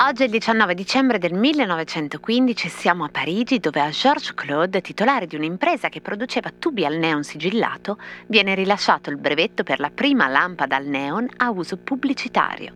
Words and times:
Oggi 0.00 0.22
è 0.22 0.26
il 0.26 0.30
19 0.30 0.74
dicembre 0.74 1.18
del 1.18 1.34
1915 1.34 2.68
siamo 2.68 3.04
a 3.04 3.08
Parigi 3.08 3.58
dove 3.58 3.80
a 3.80 3.90
Georges 3.90 4.32
Claude, 4.32 4.80
titolare 4.80 5.26
di 5.26 5.34
un'impresa 5.34 5.88
che 5.88 6.00
produceva 6.00 6.52
tubi 6.56 6.84
al 6.84 6.96
neon 6.96 7.24
sigillato, 7.24 7.98
viene 8.28 8.54
rilasciato 8.54 9.10
il 9.10 9.18
brevetto 9.18 9.64
per 9.64 9.80
la 9.80 9.90
prima 9.90 10.28
lampada 10.28 10.76
al 10.76 10.86
neon 10.86 11.28
a 11.38 11.50
uso 11.50 11.76
pubblicitario. 11.76 12.72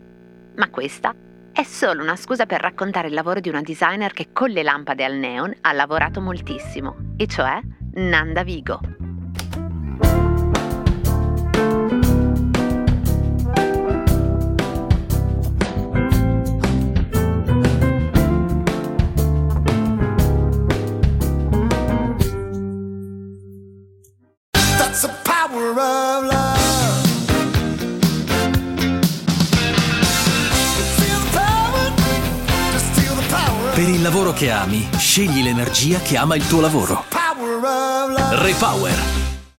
Ma 0.57 0.69
questa 0.69 1.15
è 1.53 1.63
solo 1.63 2.03
una 2.03 2.17
scusa 2.17 2.45
per 2.45 2.61
raccontare 2.61 3.09
il 3.09 3.15
lavoro 3.15 3.41
di 3.41 3.49
una 3.49 3.63
designer 3.63 4.13
che 4.13 4.29
con 4.33 4.51
le 4.51 4.63
lampade 4.63 5.05
al 5.05 5.15
neon 5.15 5.55
ha 5.61 5.73
lavorato 5.73 6.21
moltissimo, 6.21 7.15
e 7.17 7.27
cioè 7.27 7.61
Nanda 7.95 8.43
Vigo. 8.43 9.02
Per 33.83 33.91
il 33.91 34.01
lavoro 34.01 34.31
che 34.31 34.49
ami, 34.49 34.89
scegli 34.97 35.43
l'energia 35.43 35.99
che 35.99 36.17
ama 36.17 36.37
il 36.37 36.47
tuo 36.47 36.61
lavoro. 36.61 37.03
Repower. 38.31 38.95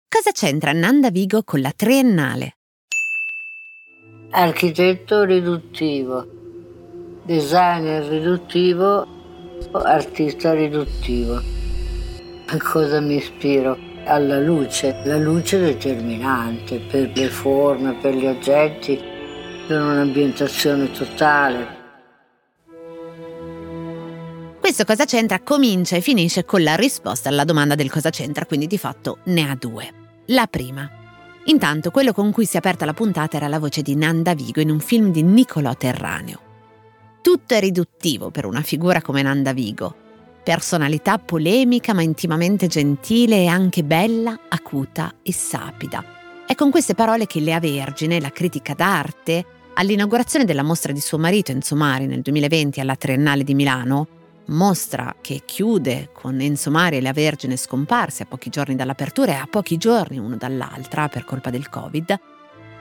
Cosa 0.08 0.32
c'entra 0.32 0.72
Nanda 0.72 1.10
Vigo 1.10 1.44
con 1.44 1.60
la 1.60 1.74
triennale? 1.76 2.56
Architetto 4.30 5.26
riduttivo, 5.26 6.26
designer 7.26 8.06
riduttivo, 8.06 9.06
artista 9.74 10.54
riduttivo. 10.54 11.42
A 12.46 12.58
cosa 12.64 13.02
mi 13.02 13.16
ispiro? 13.16 13.78
Alla 14.06 14.40
luce. 14.40 15.02
La 15.04 15.18
luce 15.18 15.58
è 15.58 15.74
determinante 15.74 16.80
per 16.80 17.12
le 17.14 17.28
forme, 17.28 17.96
per 17.96 18.14
gli 18.14 18.26
oggetti, 18.26 18.98
per 19.68 19.82
un'ambientazione 19.82 20.92
totale. 20.92 21.83
Questo 24.74 24.92
cosa 24.92 25.06
c'entra 25.06 25.40
comincia 25.40 25.96
e 25.96 26.02
finisce 26.02 26.46
con 26.46 26.64
la 26.64 26.74
risposta 26.74 27.30
alla 27.30 27.44
domanda 27.44 27.76
del 27.76 27.92
cosa 27.92 28.10
c'entra, 28.10 28.48
quindi 28.48 28.66
di 28.66 28.80
fatto 28.80 29.20
ne 29.26 29.48
ha 29.48 29.56
due. 29.56 29.88
La 30.30 30.48
prima. 30.48 30.90
Intanto 31.46 31.92
quello 31.92 32.12
con 32.12 32.32
cui 32.32 32.48
si 32.48 32.56
è 32.56 32.58
aperta 32.58 32.84
la 32.84 32.96
puntata 32.96 33.38
era 33.38 33.48
la 33.48 33.60
voce 33.60 33.84
di 33.84 33.96
Nanda 33.96 34.34
Vigo 34.34 34.62
in 34.62 34.72
un 34.72 34.80
film 34.80 35.12
di 35.12 35.22
Niccolò 35.22 35.76
Terraneo. 35.76 36.40
Tutto 37.22 37.54
è 37.54 37.60
riduttivo 37.60 38.32
per 38.32 38.48
una 38.48 38.64
figura 38.64 39.04
come 39.04 39.22
Nanda 39.22 39.54
Vigo. 39.54 39.94
Personalità 40.44 41.20
polemica 41.20 41.94
ma 41.94 42.02
intimamente 42.02 42.66
gentile 42.66 43.44
e 43.44 43.46
anche 43.46 43.84
bella, 43.84 44.40
acuta 44.50 45.14
e 45.22 45.32
sapida. 45.34 46.04
È 46.48 46.56
con 46.56 46.72
queste 46.72 46.96
parole 46.96 47.28
che 47.28 47.42
Lea 47.42 47.60
Vergine, 47.60 48.20
la 48.20 48.32
critica 48.32 48.74
d'arte, 48.74 49.46
all'inaugurazione 49.76 50.46
della 50.46 50.64
mostra 50.64 50.92
di 50.92 51.00
suo 51.00 51.20
marito 51.20 51.52
Enzo 51.52 51.76
Mari 51.76 52.08
nel 52.08 52.22
2020 52.22 52.80
alla 52.80 52.96
Triennale 52.96 53.44
di 53.44 53.54
Milano, 53.54 54.08
mostra 54.48 55.16
che 55.22 55.44
chiude 55.46 56.10
con 56.12 56.40
Enzo 56.40 56.72
Mari 56.72 56.98
e 56.98 57.02
la 57.02 57.14
Vergine 57.14 57.58
scomparsi 57.58 58.22
a 58.22 58.26
pochi 58.26 58.50
giorni 58.50 58.76
dall'apertura 58.76 59.34
e 59.34 59.36
a 59.36 59.48
pochi 59.50 59.78
giorni 59.78 60.18
uno 60.18 60.36
dall'altra 60.36 61.08
per 61.08 61.24
colpa 61.24 61.50
del 61.50 61.70
Covid, 61.70 62.20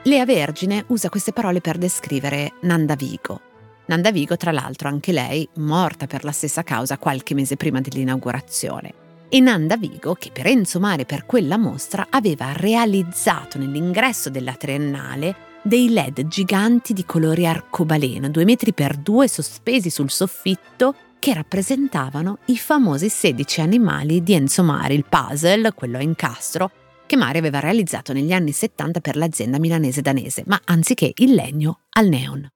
Lea 0.05 0.25
Vergine 0.25 0.85
usa 0.89 1.09
queste 1.09 1.33
parole 1.33 1.61
per 1.61 1.79
descrivere 1.79 2.55
Nanda 2.63 2.97
Vigo. 2.97 3.41
Nanda 3.87 4.11
Vigo, 4.11 4.37
tra 4.37 4.51
l'altro, 4.51 4.89
anche 4.89 5.13
lei 5.13 5.49
morta 5.57 6.07
per 6.07 6.25
la 6.25 6.33
stessa 6.33 6.63
causa 6.63 6.99
qualche 6.99 7.35
mese 7.35 7.57
prima 7.57 7.81
dell'inaugurazione. 7.81 8.95
E 9.29 9.39
Nanda 9.39 9.77
Vigo, 9.77 10.15
che 10.15 10.31
per 10.33 10.47
Enzo 10.47 10.81
Mare 10.81 11.05
per 11.05 11.25
quella 11.25 11.57
mostra 11.57 12.09
aveva 12.11 12.53
realizzato 12.53 13.59
nell'ingresso 13.59 14.29
della 14.29 14.55
Triennale 14.55 15.51
dei 15.63 15.91
LED 15.91 16.27
giganti 16.27 16.93
di 16.93 17.05
colori 17.05 17.47
arcobaleno, 17.47 18.29
due 18.29 18.45
metri 18.45 18.73
per 18.73 18.97
due 18.97 19.29
sospesi 19.29 19.91
sul 19.91 20.11
soffitto 20.11 20.95
che 21.23 21.35
rappresentavano 21.35 22.39
i 22.47 22.59
famosi 22.59 23.09
16 23.09 23.61
animali 23.61 24.25
di 24.25 24.33
Enzo 24.33 24.65
Mari, 24.65 24.97
il 24.97 25.05
puzzle, 25.09 25.73
quello 25.73 25.99
a 25.99 26.03
incastro, 26.03 26.73
che 27.07 27.15
Mari 27.15 27.39
aveva 27.39 27.61
realizzato 27.61 28.13
negli 28.13 28.33
anni 28.33 28.51
70 28.51 28.99
per 28.99 29.15
l'azienda 29.15 29.61
milanese 29.61 30.03
danese, 30.03 30.43
ma 30.47 30.61
anziché 30.65 31.13
il 31.19 31.35
legno 31.35 31.83
al 31.91 32.09
neon. 32.09 32.49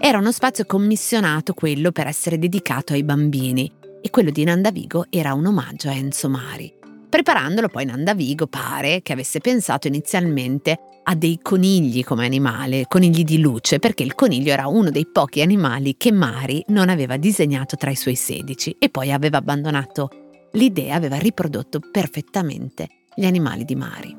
Era 0.00 0.16
uno 0.16 0.32
spazio 0.32 0.64
commissionato 0.64 1.52
quello 1.52 1.92
per 1.92 2.06
essere 2.06 2.38
dedicato 2.38 2.94
ai 2.94 3.04
bambini 3.04 3.70
e 4.00 4.08
quello 4.08 4.30
di 4.30 4.42
Nanda 4.42 4.70
Vigo 4.70 5.04
era 5.10 5.34
un 5.34 5.44
omaggio 5.44 5.90
a 5.90 5.92
Enzo 5.92 6.30
Mari. 6.30 6.77
Preparandolo 7.08 7.68
poi 7.68 7.86
Nanda 7.86 8.12
Vigo 8.12 8.46
pare 8.46 9.00
che 9.00 9.14
avesse 9.14 9.40
pensato 9.40 9.86
inizialmente 9.86 10.78
a 11.04 11.14
dei 11.14 11.38
conigli 11.40 12.04
come 12.04 12.26
animale, 12.26 12.84
conigli 12.86 13.24
di 13.24 13.40
luce, 13.40 13.78
perché 13.78 14.02
il 14.02 14.14
coniglio 14.14 14.52
era 14.52 14.66
uno 14.66 14.90
dei 14.90 15.06
pochi 15.10 15.40
animali 15.40 15.96
che 15.96 16.12
Mari 16.12 16.62
non 16.68 16.90
aveva 16.90 17.16
disegnato 17.16 17.76
tra 17.76 17.90
i 17.90 17.96
suoi 17.96 18.14
16 18.14 18.76
e 18.78 18.90
poi 18.90 19.10
aveva 19.10 19.38
abbandonato 19.38 20.10
l'idea, 20.52 20.96
aveva 20.96 21.16
riprodotto 21.16 21.80
perfettamente 21.90 22.88
gli 23.14 23.24
animali 23.24 23.64
di 23.64 23.74
Mari. 23.74 24.16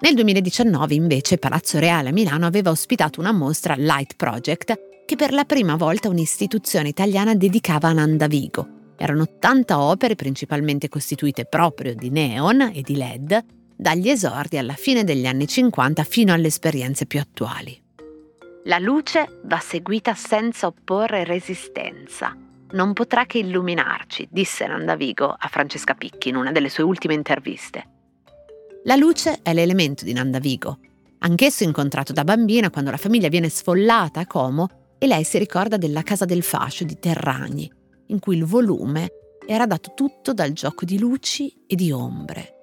Nel 0.00 0.14
2019 0.14 0.94
invece 0.94 1.38
Palazzo 1.38 1.78
Reale 1.78 2.08
a 2.08 2.12
Milano 2.12 2.46
aveva 2.46 2.70
ospitato 2.70 3.20
una 3.20 3.32
mostra 3.32 3.74
Light 3.76 4.14
Project 4.16 5.04
che 5.06 5.16
per 5.16 5.32
la 5.32 5.44
prima 5.44 5.76
volta 5.76 6.08
un'istituzione 6.08 6.88
italiana 6.88 7.34
dedicava 7.34 7.88
a 7.88 7.92
Nanda 7.92 8.26
Vigo. 8.26 8.77
Erano 9.00 9.22
80 9.22 9.80
opere 9.80 10.16
principalmente 10.16 10.88
costituite 10.88 11.44
proprio 11.44 11.94
di 11.94 12.10
neon 12.10 12.62
e 12.74 12.82
di 12.82 12.96
LED, 12.96 13.44
dagli 13.76 14.08
esordi 14.08 14.58
alla 14.58 14.74
fine 14.74 15.04
degli 15.04 15.24
anni 15.24 15.46
50 15.46 16.02
fino 16.02 16.32
alle 16.32 16.48
esperienze 16.48 17.06
più 17.06 17.20
attuali. 17.20 17.80
La 18.64 18.80
luce 18.80 19.40
va 19.44 19.60
seguita 19.60 20.14
senza 20.14 20.66
opporre 20.66 21.22
resistenza. 21.22 22.36
Non 22.72 22.92
potrà 22.92 23.24
che 23.24 23.38
illuminarci, 23.38 24.26
disse 24.32 24.66
Nanda 24.66 24.96
Vigo 24.96 25.28
a 25.28 25.46
Francesca 25.46 25.94
Picchi 25.94 26.30
in 26.30 26.36
una 26.36 26.50
delle 26.50 26.68
sue 26.68 26.82
ultime 26.82 27.14
interviste. 27.14 27.86
La 28.82 28.96
luce 28.96 29.38
è 29.42 29.54
l'elemento 29.54 30.04
di 30.04 30.12
Nanda 30.12 30.40
Vigo, 30.40 30.80
anch'esso 31.20 31.62
incontrato 31.62 32.12
da 32.12 32.24
bambina 32.24 32.68
quando 32.68 32.90
la 32.90 32.96
famiglia 32.96 33.28
viene 33.28 33.48
sfollata 33.48 34.20
a 34.20 34.26
Como 34.26 34.68
e 34.98 35.06
lei 35.06 35.22
si 35.22 35.38
ricorda 35.38 35.76
della 35.76 36.02
casa 36.02 36.24
del 36.24 36.42
fascio 36.42 36.82
di 36.82 36.98
Terragni, 36.98 37.70
in 38.08 38.18
cui 38.18 38.36
il 38.36 38.44
volume 38.44 39.12
era 39.46 39.66
dato 39.66 39.92
tutto 39.94 40.34
dal 40.34 40.52
gioco 40.52 40.84
di 40.84 40.98
luci 40.98 41.64
e 41.66 41.74
di 41.74 41.90
ombre. 41.90 42.54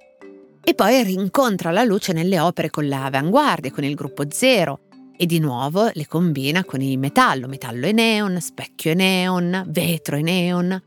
E 0.64 0.74
poi 0.74 1.04
rincontra 1.04 1.72
la 1.72 1.84
luce 1.84 2.14
nelle 2.14 2.40
opere 2.40 2.70
con 2.70 2.88
la 2.88 3.06
avanguardia, 3.06 3.72
con 3.72 3.84
il 3.84 3.96
gruppo 3.96 4.24
zero, 4.30 4.82
e 5.18 5.26
di 5.26 5.40
nuovo 5.40 5.90
le 5.94 6.08
combina 6.08 6.64
con 6.64 6.82
il 6.82 6.98
metallo, 6.98 7.48
metallo 7.48 7.86
e 7.86 7.92
neon, 7.92 8.40
specchio 8.42 8.92
e 8.92 8.94
neon, 8.96 9.64
vetro 9.68 10.18
e 10.18 10.22
neon. 10.22 10.84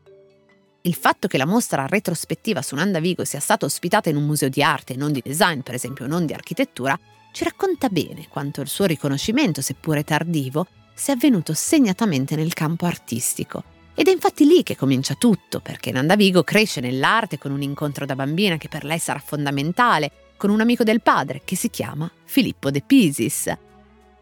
Il 0.81 0.93
fatto 0.93 1.27
che 1.27 1.37
la 1.37 1.45
mostra 1.45 1.87
retrospettiva 1.87 2.61
su 2.61 2.75
Nanda 2.75 2.99
Vigo 2.99 3.25
sia 3.25 3.39
stata 3.39 3.65
ospitata 3.65 4.09
in 4.09 4.15
un 4.15 4.25
museo 4.25 4.49
di 4.49 4.63
arte 4.63 4.93
e 4.93 4.97
non 4.97 5.11
di 5.11 5.21
design, 5.23 5.61
per 5.61 5.73
esempio 5.73 6.07
non 6.07 6.25
di 6.25 6.33
architettura, 6.33 6.97
ci 7.31 7.43
racconta 7.43 7.89
bene 7.89 8.27
quanto 8.29 8.61
il 8.61 8.67
suo 8.67 8.85
riconoscimento, 8.85 9.61
seppure 9.61 10.03
tardivo, 10.03 10.67
sia 10.93 11.13
avvenuto 11.13 11.53
segnatamente 11.53 12.35
nel 12.35 12.53
campo 12.53 12.85
artistico 12.85 13.77
ed 13.99 14.07
è 14.07 14.11
infatti 14.11 14.45
lì 14.45 14.63
che 14.63 14.77
comincia 14.77 15.15
tutto, 15.15 15.59
perché 15.59 15.91
Nanda 15.91 16.15
Vigo 16.15 16.41
cresce 16.41 16.79
nell'arte 16.79 17.37
con 17.37 17.51
un 17.51 17.61
incontro 17.61 18.05
da 18.05 18.15
bambina 18.15 18.55
che 18.55 18.69
per 18.69 18.85
lei 18.85 18.97
sarà 18.97 19.19
fondamentale, 19.19 20.09
con 20.37 20.51
un 20.51 20.61
amico 20.61 20.85
del 20.85 21.01
padre 21.01 21.41
che 21.43 21.57
si 21.57 21.69
chiama 21.69 22.09
Filippo 22.23 22.71
De 22.71 22.81
Pisis. 22.81 23.53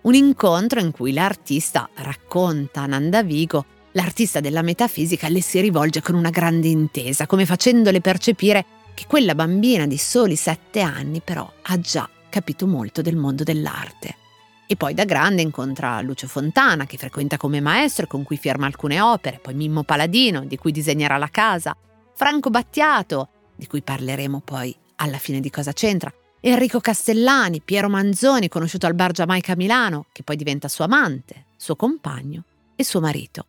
Un 0.01 0.15
incontro 0.15 0.79
in 0.79 0.89
cui 0.89 1.13
l'artista 1.13 1.87
racconta 1.93 2.81
a 2.81 2.85
Nanda 2.87 3.21
Vigo, 3.21 3.65
l'artista 3.91 4.39
della 4.39 4.63
metafisica 4.63 5.29
le 5.29 5.43
si 5.43 5.61
rivolge 5.61 6.01
con 6.01 6.15
una 6.15 6.31
grande 6.31 6.69
intesa, 6.69 7.27
come 7.27 7.45
facendole 7.45 8.01
percepire 8.01 8.65
che 8.95 9.05
quella 9.05 9.35
bambina 9.35 9.85
di 9.85 9.99
soli 9.99 10.35
sette 10.35 10.81
anni 10.81 11.21
però 11.23 11.47
ha 11.61 11.79
già 11.79 12.09
capito 12.29 12.65
molto 12.65 13.03
del 13.03 13.15
mondo 13.15 13.43
dell'arte. 13.43 14.25
E 14.69 14.75
poi 14.75 14.93
da 14.93 15.05
grande 15.05 15.41
incontra 15.41 16.01
Lucio 16.01 16.27
Fontana, 16.27 16.85
che 16.85 16.97
frequenta 16.97 17.37
come 17.37 17.61
maestro 17.61 18.03
e 18.03 18.07
con 18.07 18.23
cui 18.23 18.35
firma 18.35 18.65
alcune 18.65 18.99
opere, 18.99 19.39
poi 19.41 19.53
Mimmo 19.53 19.83
Paladino, 19.83 20.43
di 20.43 20.57
cui 20.57 20.73
disegnerà 20.73 21.15
la 21.15 21.29
casa, 21.29 21.75
Franco 22.13 22.49
Battiato, 22.49 23.29
di 23.55 23.65
cui 23.65 23.81
parleremo 23.81 24.41
poi 24.43 24.75
alla 24.97 25.17
fine 25.17 25.39
di 25.39 25.49
Cosa 25.49 25.71
c'entra, 25.71 26.13
Enrico 26.41 26.81
Castellani, 26.81 27.61
Piero 27.61 27.89
Manzoni, 27.89 28.49
conosciuto 28.49 28.85
al 28.85 28.93
bar 28.93 29.11
Giamaica 29.11 29.53
a 29.53 29.55
Milano, 29.55 30.05
che 30.11 30.23
poi 30.23 30.35
diventa 30.35 30.67
suo 30.67 30.83
amante, 30.83 31.45
suo 31.55 31.75
compagno 31.75 32.43
e 32.75 32.83
suo 32.83 32.99
marito. 32.99 33.45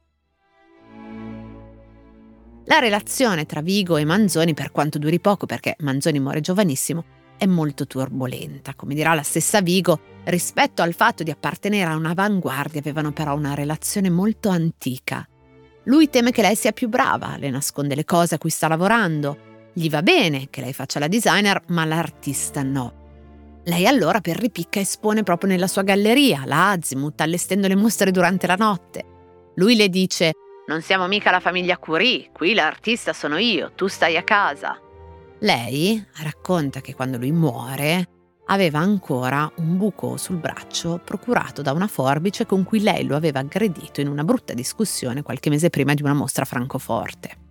La 2.64 2.78
relazione 2.78 3.44
tra 3.46 3.60
Vigo 3.60 3.96
e 3.96 4.04
Manzoni, 4.04 4.54
per 4.54 4.70
quanto 4.70 4.98
duri 4.98 5.20
poco, 5.20 5.46
perché 5.46 5.74
Manzoni 5.80 6.20
muore 6.20 6.40
giovanissimo, 6.40 7.04
è 7.38 7.46
molto 7.46 7.86
turbolenta. 7.86 8.74
Come 8.74 8.94
dirà 8.94 9.14
la 9.14 9.22
stessa 9.22 9.60
Vigo, 9.60 10.00
rispetto 10.28 10.82
al 10.82 10.94
fatto 10.94 11.22
di 11.22 11.30
appartenere 11.30 11.90
a 11.90 11.96
un'avanguardia 11.96 12.80
avevano 12.80 13.12
però 13.12 13.34
una 13.34 13.54
relazione 13.54 14.10
molto 14.10 14.48
antica. 14.48 15.26
Lui 15.84 16.10
teme 16.10 16.32
che 16.32 16.42
lei 16.42 16.54
sia 16.54 16.72
più 16.72 16.88
brava, 16.88 17.36
le 17.38 17.50
nasconde 17.50 17.94
le 17.94 18.04
cose 18.04 18.34
a 18.34 18.38
cui 18.38 18.50
sta 18.50 18.68
lavorando. 18.68 19.46
Gli 19.72 19.88
va 19.88 20.02
bene 20.02 20.48
che 20.50 20.60
lei 20.60 20.72
faccia 20.72 20.98
la 20.98 21.08
designer, 21.08 21.62
ma 21.68 21.84
l'artista 21.84 22.62
no. 22.62 23.60
Lei 23.64 23.86
allora 23.86 24.20
per 24.20 24.36
ripicca 24.36 24.80
espone 24.80 25.22
proprio 25.22 25.50
nella 25.50 25.66
sua 25.66 25.82
galleria, 25.82 26.42
la 26.44 26.70
Azimuth, 26.70 27.20
allestendo 27.20 27.68
le 27.68 27.76
mostre 27.76 28.10
durante 28.10 28.46
la 28.46 28.56
notte. 28.56 29.04
Lui 29.54 29.76
le 29.76 29.88
dice 29.88 30.32
non 30.68 30.82
siamo 30.82 31.06
mica 31.06 31.30
la 31.30 31.40
famiglia 31.40 31.78
Curie, 31.78 32.28
qui 32.30 32.52
l'artista 32.52 33.14
sono 33.14 33.38
io, 33.38 33.72
tu 33.74 33.86
stai 33.86 34.18
a 34.18 34.22
casa. 34.22 34.78
Lei 35.40 36.04
racconta 36.22 36.82
che 36.82 36.94
quando 36.94 37.16
lui 37.16 37.32
muore 37.32 38.17
aveva 38.50 38.78
ancora 38.78 39.50
un 39.56 39.76
buco 39.76 40.16
sul 40.16 40.36
braccio 40.36 41.00
procurato 41.02 41.62
da 41.62 41.72
una 41.72 41.86
forbice 41.86 42.46
con 42.46 42.64
cui 42.64 42.80
lei 42.80 43.04
lo 43.04 43.16
aveva 43.16 43.40
aggredito 43.40 44.00
in 44.00 44.08
una 44.08 44.24
brutta 44.24 44.54
discussione 44.54 45.22
qualche 45.22 45.50
mese 45.50 45.70
prima 45.70 45.94
di 45.94 46.02
una 46.02 46.14
mostra 46.14 46.42
a 46.44 46.46
Francoforte. 46.46 47.46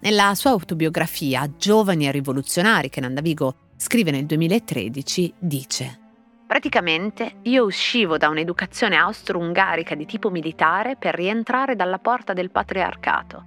Nella 0.00 0.34
sua 0.34 0.50
autobiografia 0.50 1.50
Giovani 1.56 2.06
e 2.06 2.12
rivoluzionari 2.12 2.88
che 2.88 3.00
Nanda 3.00 3.20
Vigo 3.20 3.54
scrive 3.76 4.10
nel 4.10 4.26
2013 4.26 5.34
dice 5.38 6.00
Praticamente 6.46 7.38
io 7.42 7.64
uscivo 7.64 8.16
da 8.16 8.28
un'educazione 8.28 8.96
austro-ungarica 8.96 9.94
di 9.96 10.06
tipo 10.06 10.30
militare 10.30 10.96
per 10.96 11.14
rientrare 11.14 11.74
dalla 11.74 11.98
porta 11.98 12.32
del 12.32 12.50
patriarcato. 12.50 13.44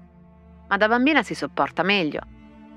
Ma 0.67 0.77
da 0.77 0.87
bambina 0.87 1.23
si 1.23 1.33
sopporta 1.33 1.81
meglio. 1.81 2.21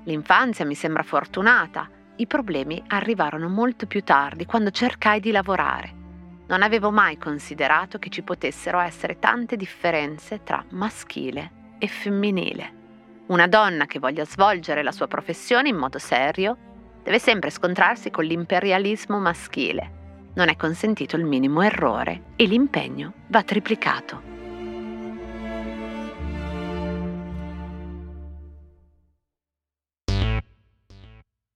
L'infanzia 0.05 0.65
mi 0.65 0.75
sembra 0.75 1.03
fortunata. 1.03 1.89
I 2.15 2.27
problemi 2.27 2.81
arrivarono 2.87 3.49
molto 3.49 3.87
più 3.87 4.03
tardi, 4.03 4.45
quando 4.45 4.71
cercai 4.71 5.19
di 5.19 5.31
lavorare. 5.31 6.01
Non 6.47 6.61
avevo 6.61 6.91
mai 6.91 7.17
considerato 7.17 7.99
che 7.99 8.09
ci 8.09 8.21
potessero 8.21 8.79
essere 8.79 9.19
tante 9.19 9.55
differenze 9.55 10.43
tra 10.43 10.63
maschile 10.69 11.75
e 11.79 11.87
femminile. 11.87 12.81
Una 13.27 13.47
donna 13.47 13.85
che 13.85 13.99
voglia 13.99 14.25
svolgere 14.25 14.83
la 14.83 14.91
sua 14.91 15.07
professione 15.07 15.69
in 15.69 15.77
modo 15.77 15.99
serio 15.99 16.57
deve 17.03 17.19
sempre 17.19 17.49
scontrarsi 17.49 18.11
con 18.11 18.25
l'imperialismo 18.25 19.19
maschile 19.19 20.01
non 20.35 20.49
è 20.49 20.55
consentito 20.55 21.15
il 21.15 21.25
minimo 21.25 21.61
errore 21.61 22.23
e 22.35 22.45
l'impegno 22.45 23.13
va 23.27 23.43
triplicato. 23.43 24.32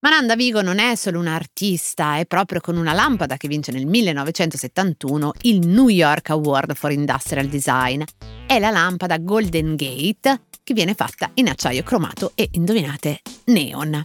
Mananda 0.00 0.36
Vigo 0.36 0.62
non 0.62 0.78
è 0.78 0.94
solo 0.94 1.18
un'artista, 1.18 2.18
è 2.18 2.26
proprio 2.26 2.60
con 2.60 2.76
una 2.76 2.92
lampada 2.92 3.36
che 3.36 3.48
vince 3.48 3.72
nel 3.72 3.84
1971 3.84 5.32
il 5.42 5.66
New 5.66 5.88
York 5.88 6.30
Award 6.30 6.76
for 6.76 6.92
Industrial 6.92 7.48
Design. 7.48 8.04
È 8.46 8.60
la 8.60 8.70
lampada 8.70 9.18
Golden 9.18 9.74
Gate 9.74 10.42
che 10.62 10.72
viene 10.72 10.94
fatta 10.94 11.32
in 11.34 11.48
acciaio 11.48 11.82
cromato 11.82 12.30
e, 12.36 12.48
indovinate, 12.52 13.22
neon. 13.46 14.04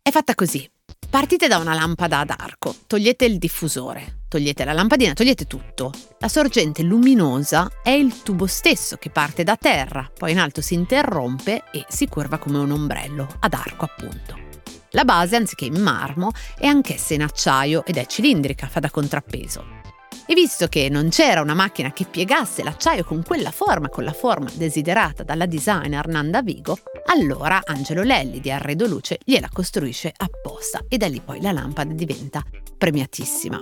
È 0.00 0.10
fatta 0.12 0.36
così. 0.36 0.70
Partite 1.10 1.48
da 1.48 1.58
una 1.58 1.74
lampada 1.74 2.20
ad 2.20 2.30
arco, 2.30 2.72
togliete 2.86 3.24
il 3.24 3.38
diffusore, 3.38 4.20
togliete 4.28 4.64
la 4.64 4.72
lampadina, 4.72 5.14
togliete 5.14 5.46
tutto. 5.46 5.92
La 6.20 6.28
sorgente 6.28 6.84
luminosa 6.84 7.68
è 7.82 7.90
il 7.90 8.22
tubo 8.22 8.46
stesso 8.46 8.98
che 8.98 9.10
parte 9.10 9.42
da 9.42 9.56
terra, 9.56 10.08
poi 10.16 10.30
in 10.30 10.38
alto 10.38 10.60
si 10.60 10.74
interrompe 10.74 11.64
e 11.72 11.84
si 11.88 12.06
curva 12.06 12.38
come 12.38 12.58
un 12.58 12.70
ombrello, 12.70 13.26
ad 13.40 13.52
arco 13.52 13.84
appunto. 13.84 14.51
La 14.92 15.04
base, 15.04 15.36
anziché 15.36 15.64
in 15.64 15.80
marmo, 15.80 16.30
è 16.58 16.66
anch'essa 16.66 17.14
in 17.14 17.22
acciaio 17.22 17.84
ed 17.84 17.96
è 17.96 18.06
cilindrica, 18.06 18.66
fa 18.68 18.80
da 18.80 18.90
contrappeso. 18.90 19.80
E 20.26 20.34
visto 20.34 20.68
che 20.68 20.88
non 20.88 21.08
c'era 21.08 21.40
una 21.40 21.54
macchina 21.54 21.92
che 21.92 22.04
piegasse 22.04 22.62
l'acciaio 22.62 23.02
con 23.02 23.22
quella 23.22 23.50
forma, 23.50 23.88
con 23.88 24.04
la 24.04 24.12
forma 24.12 24.50
desiderata 24.54 25.22
dalla 25.22 25.46
designer 25.46 26.06
Nanda 26.06 26.42
Vigo, 26.42 26.78
allora 27.06 27.62
Angelo 27.64 28.02
Lelli 28.02 28.40
di 28.40 28.50
Arredo 28.50 28.86
Luce 28.86 29.18
gliela 29.24 29.48
costruisce 29.52 30.12
apposta 30.16 30.84
e 30.88 30.96
da 30.96 31.08
lì 31.08 31.20
poi 31.20 31.40
la 31.40 31.52
lampada 31.52 31.92
diventa 31.92 32.42
premiatissima. 32.78 33.60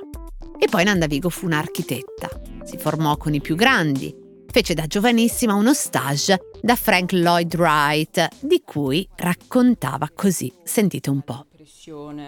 E 0.59 0.67
poi 0.69 0.85
Nanda 0.85 1.07
Vigo 1.07 1.31
fu 1.31 1.47
un'architetta, 1.47 2.29
si 2.65 2.77
formò 2.77 3.17
con 3.17 3.33
i 3.33 3.41
più 3.41 3.57
grandi, 3.57 4.20
fece 4.51 4.75
da 4.75 4.87
giovanissima 4.87 5.55
uno 5.55 5.73
stage 5.73 6.39
da 6.61 6.75
Frank 6.75 7.13
Lloyd 7.13 7.55
Wright, 7.55 8.29
di 8.41 8.63
cui 8.65 9.09
raccontava 9.17 10.09
così, 10.13 10.53
sentite 10.65 11.09
un 11.09 11.21
po'. 11.21 11.47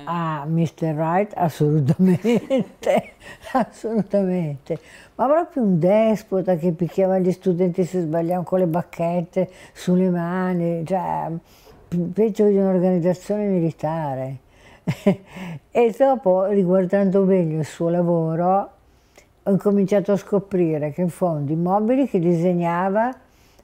Ah, 0.04 0.44
Mr. 0.46 0.94
Wright, 0.94 1.32
assolutamente, 1.34 3.14
assolutamente. 3.52 4.78
Ma 5.16 5.26
proprio 5.26 5.62
un 5.64 5.78
despota 5.78 6.56
che 6.56 6.72
picchiava 6.72 7.18
gli 7.18 7.32
studenti 7.32 7.84
se 7.84 8.00
sbagliavano 8.00 8.44
con 8.44 8.60
le 8.60 8.66
bacchette 8.66 9.50
sulle 9.72 10.08
mani, 10.08 10.84
cioè 10.86 11.30
peggio 12.12 12.46
di 12.46 12.56
un'organizzazione 12.56 13.46
militare. 13.46 14.38
e 15.70 15.94
dopo, 15.98 16.46
riguardando 16.46 17.22
meglio 17.24 17.58
il 17.58 17.66
suo 17.66 17.88
lavoro, 17.88 18.70
ho 19.44 19.50
incominciato 19.50 20.12
a 20.12 20.16
scoprire 20.16 20.92
che 20.92 21.00
in 21.00 21.08
fondo 21.08 21.52
i 21.52 21.56
mobili 21.56 22.08
che 22.08 22.18
disegnava 22.18 23.12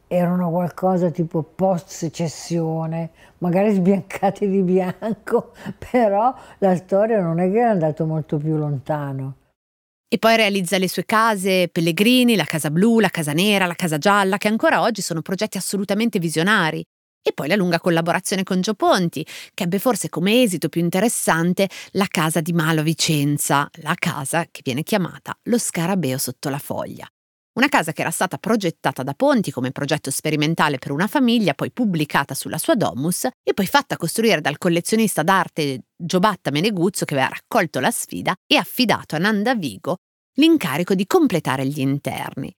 erano 0.08 0.50
qualcosa 0.50 1.10
tipo 1.10 1.42
post 1.42 1.88
secessione, 1.88 3.10
magari 3.38 3.74
sbiancati 3.74 4.48
di 4.48 4.62
bianco, 4.62 5.52
però 5.90 6.34
la 6.58 6.76
storia 6.76 7.20
non 7.20 7.38
è 7.38 7.50
che 7.50 7.58
è 7.58 7.62
andato 7.62 8.06
molto 8.06 8.38
più 8.38 8.56
lontano. 8.56 9.34
E 10.10 10.16
poi 10.16 10.36
realizza 10.36 10.78
le 10.78 10.88
sue 10.88 11.04
case, 11.04 11.68
Pellegrini, 11.68 12.34
la 12.34 12.44
Casa 12.44 12.70
Blu, 12.70 12.98
la 12.98 13.10
Casa 13.10 13.32
Nera, 13.32 13.66
la 13.66 13.74
Casa 13.74 13.98
Gialla, 13.98 14.38
che 14.38 14.48
ancora 14.48 14.80
oggi 14.80 15.02
sono 15.02 15.20
progetti 15.20 15.58
assolutamente 15.58 16.18
visionari. 16.18 16.82
E 17.22 17.32
poi 17.32 17.48
la 17.48 17.56
lunga 17.56 17.80
collaborazione 17.80 18.42
con 18.42 18.60
Gio 18.60 18.74
Ponti, 18.74 19.26
che 19.54 19.64
ebbe 19.64 19.78
forse 19.78 20.08
come 20.08 20.42
esito 20.42 20.68
più 20.68 20.80
interessante 20.80 21.68
la 21.92 22.06
casa 22.08 22.40
di 22.40 22.52
Malo 22.52 22.82
Vicenza, 22.82 23.68
la 23.82 23.94
casa 23.96 24.46
che 24.50 24.62
viene 24.64 24.82
chiamata 24.82 25.36
lo 25.44 25.58
scarabeo 25.58 26.18
sotto 26.18 26.48
la 26.48 26.58
foglia. 26.58 27.06
Una 27.58 27.68
casa 27.68 27.92
che 27.92 28.02
era 28.02 28.12
stata 28.12 28.38
progettata 28.38 29.02
da 29.02 29.14
Ponti 29.14 29.50
come 29.50 29.72
progetto 29.72 30.12
sperimentale 30.12 30.78
per 30.78 30.92
una 30.92 31.08
famiglia, 31.08 31.54
poi 31.54 31.72
pubblicata 31.72 32.32
sulla 32.32 32.56
sua 32.56 32.76
domus 32.76 33.26
e 33.42 33.52
poi 33.52 33.66
fatta 33.66 33.96
costruire 33.96 34.40
dal 34.40 34.58
collezionista 34.58 35.24
d'arte 35.24 35.86
Giobatta 35.96 36.52
Meneguzzo 36.52 37.04
che 37.04 37.14
aveva 37.14 37.30
raccolto 37.30 37.80
la 37.80 37.90
sfida 37.90 38.32
e 38.46 38.56
affidato 38.56 39.16
a 39.16 39.18
Nanda 39.18 39.56
Vigo 39.56 39.96
l'incarico 40.34 40.94
di 40.94 41.04
completare 41.04 41.66
gli 41.66 41.80
interni. 41.80 42.54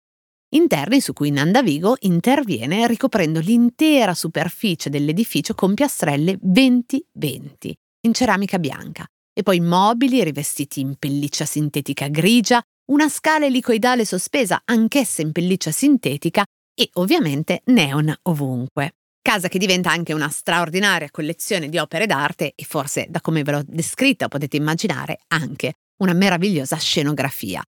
Interni 0.52 1.00
su 1.00 1.12
cui 1.12 1.30
Nanda 1.30 1.62
Vigo 1.62 1.94
interviene 2.00 2.88
ricoprendo 2.88 3.38
l'intera 3.38 4.14
superficie 4.14 4.90
dell'edificio 4.90 5.54
con 5.54 5.74
piastrelle 5.74 6.40
20-20 6.44 7.72
in 8.06 8.12
ceramica 8.12 8.58
bianca 8.58 9.06
e 9.32 9.44
poi 9.44 9.60
mobili 9.60 10.24
rivestiti 10.24 10.80
in 10.80 10.96
pelliccia 10.98 11.44
sintetica 11.44 12.08
grigia 12.08 12.60
una 12.90 13.08
scala 13.08 13.46
elicoidale 13.46 14.04
sospesa 14.04 14.62
anch'essa 14.64 15.22
in 15.22 15.30
pelliccia 15.30 15.70
sintetica 15.70 16.44
e 16.74 16.90
ovviamente 16.94 17.62
neon 17.66 18.12
ovunque. 18.22 18.94
Casa 19.22 19.46
che 19.46 19.58
diventa 19.58 19.92
anche 19.92 20.12
una 20.12 20.30
straordinaria 20.30 21.10
collezione 21.12 21.68
di 21.68 21.78
opere 21.78 22.06
d'arte 22.06 22.54
e 22.56 22.64
forse, 22.64 23.06
da 23.08 23.20
come 23.20 23.44
ve 23.44 23.52
l'ho 23.52 23.62
descritta, 23.64 24.26
potete 24.26 24.56
immaginare 24.56 25.20
anche 25.28 25.74
una 25.98 26.12
meravigliosa 26.12 26.76
scenografia. 26.76 27.62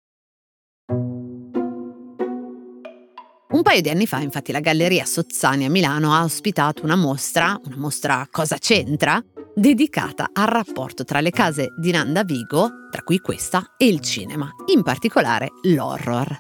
Un 3.52 3.64
paio 3.64 3.82
di 3.82 3.90
anni 3.90 4.08
fa, 4.08 4.20
infatti, 4.20 4.54
la 4.54 4.62
Galleria 4.62 5.04
Sozzani 5.04 5.66
a 5.66 5.70
Milano 5.70 6.14
ha 6.14 6.24
ospitato 6.24 6.86
una 6.86 6.96
mostra, 6.96 7.60
una 7.66 7.76
mostra 7.76 8.26
Cosa 8.32 8.58
c'entra, 8.58 9.22
dedicata 9.54 10.30
al 10.32 10.48
rapporto 10.48 11.04
tra 11.04 11.20
le 11.20 11.32
case 11.32 11.74
di 11.78 11.92
Nanda 11.92 12.24
Vigo, 12.24 12.88
tra 12.90 13.02
cui 13.04 13.20
questa, 13.20 13.74
e 13.76 13.88
il 13.88 14.00
cinema, 14.00 14.50
in 14.74 14.84
particolare 14.84 15.50
l'horror. 15.64 16.34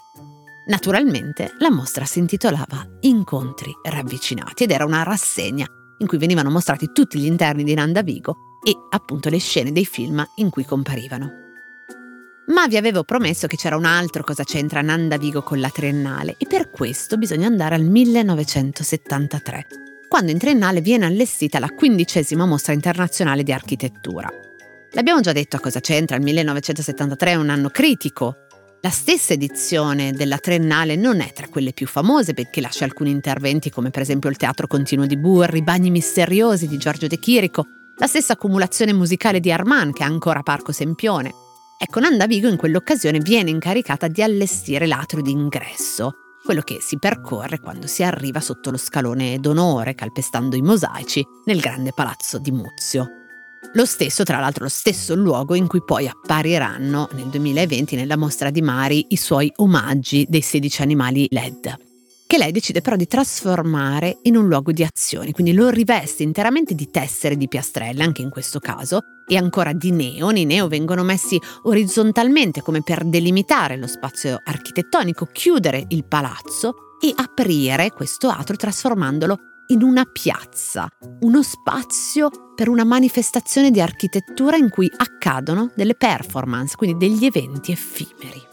Naturalmente 0.67 1.53
la 1.59 1.69
mostra 1.69 2.05
si 2.05 2.19
intitolava 2.19 2.87
Incontri 3.01 3.73
ravvicinati 3.83 4.63
ed 4.63 4.71
era 4.71 4.85
una 4.85 5.03
rassegna 5.03 5.65
in 5.97 6.07
cui 6.07 6.17
venivano 6.17 6.49
mostrati 6.49 6.91
tutti 6.93 7.19
gli 7.19 7.25
interni 7.25 7.65
di 7.65 7.73
Nanda 7.73 8.03
Vigo 8.03 8.37
e 8.65 8.73
appunto 8.89 9.27
le 9.27 9.39
scene 9.39 9.73
dei 9.73 9.85
film 9.85 10.25
in 10.35 10.49
cui 10.49 10.63
comparivano. 10.63 11.50
Ma 12.51 12.67
vi 12.67 12.75
avevo 12.75 13.05
promesso 13.05 13.47
che 13.47 13.55
c'era 13.55 13.77
un 13.77 13.85
altro 13.85 14.25
cosa 14.25 14.43
c'entra 14.43 14.81
Nanda 14.81 15.17
Vigo 15.17 15.41
con 15.41 15.61
la 15.61 15.69
triennale 15.69 16.35
e 16.37 16.45
per 16.47 16.69
questo 16.69 17.15
bisogna 17.15 17.47
andare 17.47 17.75
al 17.75 17.83
1973, 17.83 19.67
quando 20.09 20.31
in 20.31 20.37
triennale 20.37 20.81
viene 20.81 21.05
allestita 21.05 21.59
la 21.59 21.69
quindicesima 21.69 22.45
mostra 22.45 22.73
internazionale 22.73 23.43
di 23.43 23.53
architettura. 23.53 24.29
L'abbiamo 24.91 25.21
già 25.21 25.31
detto 25.31 25.55
a 25.55 25.61
cosa 25.61 25.79
c'entra, 25.79 26.17
il 26.17 26.23
1973 26.23 27.31
è 27.31 27.35
un 27.35 27.49
anno 27.49 27.69
critico. 27.69 28.35
La 28.81 28.89
stessa 28.89 29.31
edizione 29.31 30.11
della 30.11 30.37
triennale 30.37 30.97
non 30.97 31.21
è 31.21 31.31
tra 31.31 31.47
quelle 31.47 31.71
più 31.71 31.87
famose 31.87 32.33
perché 32.33 32.59
lascia 32.59 32.83
alcuni 32.83 33.11
interventi 33.11 33.69
come 33.69 33.91
per 33.91 34.01
esempio 34.01 34.29
il 34.29 34.35
Teatro 34.35 34.67
Continuo 34.67 35.05
di 35.05 35.15
Burri, 35.15 35.59
i 35.59 35.63
Bagni 35.63 35.89
Misteriosi 35.89 36.67
di 36.67 36.77
Giorgio 36.77 37.07
De 37.07 37.17
Chirico 37.17 37.65
La 37.97 38.07
stessa 38.07 38.33
accumulazione 38.33 38.91
musicale 38.91 39.39
di 39.39 39.53
Armand, 39.53 39.93
che 39.93 40.03
è 40.03 40.07
ancora 40.07 40.41
Parco 40.41 40.73
Sempione. 40.73 41.40
Ecco, 41.83 41.99
Nanda 41.99 42.27
Vigo 42.27 42.47
in 42.47 42.57
quell'occasione 42.57 43.17
viene 43.17 43.49
incaricata 43.49 44.07
di 44.07 44.21
allestire 44.21 44.85
l'atrio 44.85 45.23
d'ingresso, 45.23 46.11
quello 46.43 46.61
che 46.61 46.77
si 46.79 46.99
percorre 46.99 47.59
quando 47.59 47.87
si 47.87 48.03
arriva 48.03 48.39
sotto 48.39 48.69
lo 48.69 48.77
scalone 48.77 49.39
d'onore, 49.39 49.95
calpestando 49.95 50.55
i 50.55 50.61
mosaici, 50.61 51.25
nel 51.45 51.59
grande 51.59 51.91
palazzo 51.91 52.37
di 52.37 52.51
Muzio. 52.51 53.07
Lo 53.73 53.85
stesso, 53.85 54.23
tra 54.23 54.39
l'altro, 54.39 54.65
lo 54.65 54.69
stesso 54.69 55.15
luogo 55.15 55.55
in 55.55 55.65
cui 55.65 55.83
poi 55.83 56.07
appariranno 56.07 57.09
nel 57.13 57.29
2020 57.29 57.95
nella 57.95 58.15
mostra 58.15 58.51
di 58.51 58.61
Mari 58.61 59.07
i 59.09 59.17
suoi 59.17 59.51
omaggi 59.55 60.27
dei 60.29 60.41
16 60.41 60.83
animali 60.83 61.25
LED, 61.31 61.90
che 62.31 62.37
lei 62.37 62.53
decide 62.53 62.79
però 62.79 62.95
di 62.95 63.07
trasformare 63.07 64.19
in 64.21 64.37
un 64.37 64.47
luogo 64.47 64.71
di 64.71 64.85
azioni, 64.85 65.33
quindi 65.33 65.51
lo 65.51 65.67
riveste 65.69 66.23
interamente 66.23 66.75
di 66.75 66.89
tessere 66.89 67.35
di 67.35 67.49
piastrelle, 67.49 68.03
anche 68.03 68.21
in 68.21 68.29
questo 68.29 68.61
caso, 68.61 69.01
e 69.27 69.35
ancora 69.35 69.73
di 69.73 69.91
neon. 69.91 70.37
I 70.37 70.45
neo 70.45 70.69
vengono 70.69 71.03
messi 71.03 71.37
orizzontalmente 71.63 72.61
come 72.61 72.83
per 72.83 73.03
delimitare 73.03 73.75
lo 73.75 73.85
spazio 73.85 74.39
architettonico, 74.45 75.25
chiudere 75.25 75.83
il 75.89 76.05
palazzo 76.05 76.95
e 77.01 77.11
aprire 77.13 77.91
questo 77.91 78.29
atrio 78.29 78.55
trasformandolo 78.55 79.37
in 79.67 79.83
una 79.83 80.05
piazza, 80.05 80.87
uno 81.23 81.43
spazio 81.43 82.53
per 82.55 82.69
una 82.69 82.85
manifestazione 82.85 83.71
di 83.71 83.81
architettura 83.81 84.55
in 84.55 84.69
cui 84.69 84.89
accadono 84.95 85.69
delle 85.75 85.95
performance, 85.95 86.77
quindi 86.77 87.09
degli 87.09 87.25
eventi 87.25 87.73
effimeri. 87.73 88.50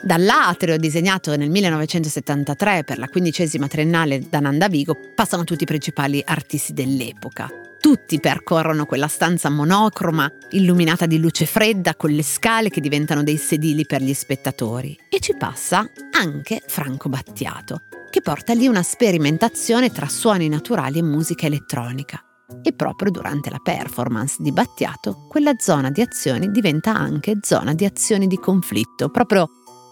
Dall'atrio 0.00 0.76
disegnato 0.76 1.34
nel 1.36 1.50
1973 1.50 2.84
per 2.84 2.98
la 2.98 3.08
quindicesima 3.08 3.66
triennale 3.66 4.28
da 4.28 4.38
Nanda 4.38 4.68
Vigo 4.68 4.96
passano 5.14 5.44
tutti 5.44 5.64
i 5.64 5.66
principali 5.66 6.22
artisti 6.24 6.72
dell'epoca. 6.72 7.48
Tutti 7.80 8.20
percorrono 8.20 8.86
quella 8.86 9.08
stanza 9.08 9.50
monocroma, 9.50 10.30
illuminata 10.50 11.06
di 11.06 11.18
luce 11.18 11.46
fredda, 11.46 11.94
con 11.94 12.10
le 12.10 12.22
scale 12.22 12.70
che 12.70 12.80
diventano 12.80 13.22
dei 13.22 13.36
sedili 13.36 13.86
per 13.86 14.02
gli 14.02 14.14
spettatori. 14.14 14.96
E 15.08 15.20
ci 15.20 15.36
passa 15.36 15.88
anche 16.12 16.62
Franco 16.66 17.08
Battiato, 17.08 17.82
che 18.10 18.20
porta 18.20 18.52
lì 18.52 18.66
una 18.66 18.82
sperimentazione 18.82 19.90
tra 19.90 20.08
suoni 20.08 20.48
naturali 20.48 20.98
e 20.98 21.02
musica 21.02 21.46
elettronica. 21.46 22.22
E 22.62 22.72
proprio 22.72 23.10
durante 23.10 23.50
la 23.50 23.60
performance 23.62 24.36
di 24.38 24.52
Battiato, 24.52 25.26
quella 25.28 25.52
zona 25.58 25.90
di 25.90 26.00
azioni 26.00 26.50
diventa 26.50 26.94
anche 26.94 27.38
zona 27.42 27.74
di 27.74 27.84
azioni 27.84 28.26
di 28.26 28.38
conflitto, 28.38 29.10
proprio 29.10 29.48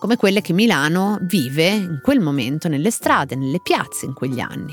come 0.06 0.18
quelle 0.18 0.40
che 0.40 0.52
Milano 0.52 1.18
vive 1.22 1.66
in 1.66 1.98
quel 2.00 2.20
momento 2.20 2.68
nelle 2.68 2.92
strade, 2.92 3.34
nelle 3.34 3.58
piazze 3.60 4.06
in 4.06 4.12
quegli 4.12 4.38
anni. 4.38 4.72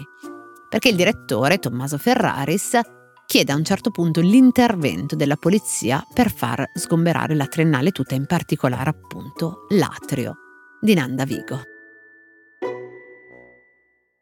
Perché 0.70 0.90
il 0.90 0.96
direttore, 0.96 1.58
Tommaso 1.58 1.98
Ferraris, 1.98 2.80
chiede 3.26 3.52
a 3.52 3.56
un 3.56 3.64
certo 3.64 3.90
punto 3.90 4.22
l'intervento 4.22 5.16
della 5.16 5.36
polizia 5.36 6.06
per 6.14 6.32
far 6.32 6.70
sgomberare 6.76 7.34
la 7.34 7.48
triennale 7.48 7.90
tutta, 7.90 8.14
in 8.14 8.28
particolare 8.28 8.92
appunto 8.92 9.66
l'atrio 9.70 10.36
di 10.80 10.94
Nanda 10.94 11.26
Vigo. 11.26 11.64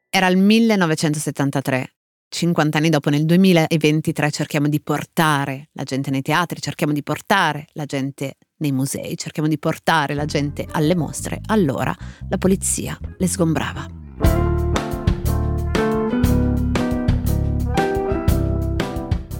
Era 0.10 0.28
il 0.28 0.38
1973. 0.38 1.96
50 2.30 2.78
anni 2.78 2.88
dopo, 2.90 3.10
nel 3.10 3.26
2023, 3.26 4.32
cerchiamo 4.32 4.70
di 4.70 4.80
portare 4.80 5.68
la 5.74 5.84
gente 5.84 6.10
nei 6.10 6.22
teatri, 6.22 6.62
cerchiamo 6.62 6.94
di 6.94 7.04
portare 7.04 7.68
la 7.74 7.84
gente 7.84 8.38
nei 8.62 8.72
musei, 8.72 9.16
cerchiamo 9.18 9.48
di 9.48 9.60
portare 9.60 10.16
la 10.16 10.26
gente 10.26 10.66
alle 10.72 10.96
mostre. 10.96 11.42
Allora 11.48 11.96
la 12.30 12.38
polizia 12.38 12.98
le 13.18 13.28
sgombrava. 13.28 13.86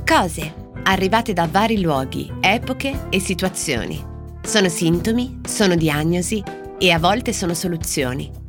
Cose 0.06 0.54
arrivate 0.84 1.34
da 1.34 1.48
vari 1.50 1.80
luoghi, 1.80 2.32
epoche 2.40 3.08
e 3.10 3.20
situazioni. 3.20 4.10
Sono 4.44 4.68
sintomi, 4.70 5.40
sono 5.48 5.76
diagnosi 5.76 6.44
e 6.78 6.92
a 6.92 7.00
volte 7.00 7.34
sono 7.34 7.54
soluzioni 7.54 8.42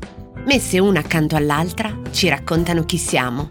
messe 0.44 0.78
una 0.80 1.00
accanto 1.00 1.36
all'altra, 1.36 2.00
ci 2.10 2.28
raccontano 2.28 2.84
chi 2.84 2.98
siamo. 2.98 3.50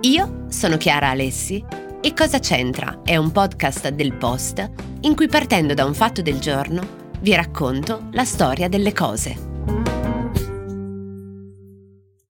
Io 0.00 0.44
sono 0.48 0.76
Chiara 0.76 1.10
Alessi 1.10 1.64
e 2.00 2.12
Cosa 2.12 2.38
c'entra 2.38 3.00
è 3.02 3.16
un 3.16 3.32
podcast 3.32 3.88
del 3.88 4.14
Post 4.14 4.70
in 5.04 5.14
cui 5.14 5.28
partendo 5.28 5.74
da 5.74 5.84
un 5.84 5.94
fatto 5.94 6.22
del 6.22 6.38
giorno 6.38 7.02
vi 7.20 7.34
racconto 7.34 8.08
la 8.12 8.24
storia 8.24 8.68
delle 8.68 8.92
cose. 8.92 9.53